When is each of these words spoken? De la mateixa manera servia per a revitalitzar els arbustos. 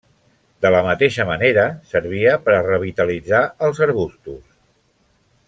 De 0.65 0.69
la 0.75 0.79
mateixa 0.87 1.25
manera 1.31 1.65
servia 1.91 2.33
per 2.47 2.57
a 2.61 2.65
revitalitzar 2.69 3.43
els 3.69 3.83
arbustos. 3.89 4.43